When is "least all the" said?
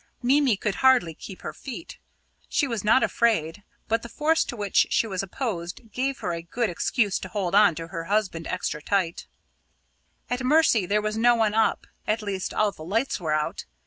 12.23-12.83